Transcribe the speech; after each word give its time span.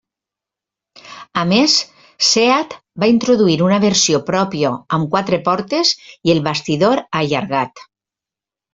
A 1.41 1.43
més, 1.51 1.75
Seat 2.29 2.73
va 3.05 3.11
introduir 3.13 3.59
una 3.67 3.79
versió 3.85 4.23
pròpia 4.33 4.75
amb 4.99 5.13
quatre 5.15 5.43
portes 5.53 5.95
i 6.31 6.37
el 6.39 6.45
bastidor 6.53 7.07
allargat. 7.25 7.89